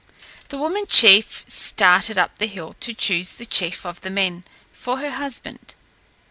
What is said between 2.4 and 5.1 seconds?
hill to choose the chief of the men for